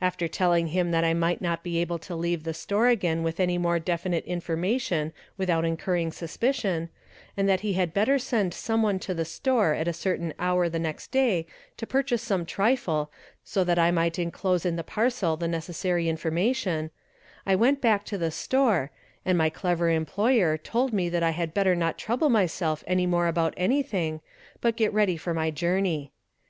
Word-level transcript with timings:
After 0.00 0.26
telling 0.26 0.68
him 0.68 0.90
that 0.92 1.04
I 1.04 1.12
might 1.12 1.42
not 1.42 1.62
be 1.62 1.76
able 1.82 1.98
to 1.98 2.16
leave 2.16 2.44
the 2.44 2.54
store 2.54 2.88
again 2.88 3.22
with 3.22 3.38
any 3.38 3.58
more 3.58 3.78
definite 3.78 4.24
information 4.24 5.12
without 5.36 5.66
incurring 5.66 6.12
suspicion, 6.12 6.88
and 7.36 7.46
that 7.46 7.60
he 7.60 7.74
had 7.74 7.92
better 7.92 8.18
send 8.18 8.54
some 8.54 8.82
one 8.82 8.98
to 9.00 9.12
the 9.12 9.26
store 9.26 9.74
at 9.74 9.86
a 9.86 9.92
certain 9.92 10.32
hour 10.38 10.70
the 10.70 10.78
next 10.78 11.08
day 11.10 11.46
to 11.76 11.86
purchase 11.86 12.22
some 12.22 12.46
trifle, 12.46 13.12
so 13.44 13.62
that 13.62 13.78
I 13.78 13.90
might 13.90 14.18
inclose 14.18 14.64
in 14.64 14.76
the 14.76 14.82
parcel 14.82 15.36
the 15.36 15.46
necessary 15.46 16.08
information, 16.08 16.90
I 17.44 17.54
went 17.54 17.82
back 17.82 18.06
to 18.06 18.16
the 18.16 18.30
store, 18.30 18.90
and 19.26 19.36
my 19.36 19.50
clever 19.50 19.90
employer 19.90 20.56
told 20.56 20.94
me 20.94 21.10
that 21.10 21.22
I 21.22 21.32
had 21.32 21.52
better 21.52 21.74
not 21.76 21.98
trouble 21.98 22.30
myself 22.30 22.82
any 22.86 23.04
more 23.04 23.26
about 23.26 23.52
anything, 23.58 24.22
but 24.62 24.78
get 24.78 24.94
ready 24.94 25.18
for 25.18 25.34
my 25.34 25.50
journey. 25.50 26.12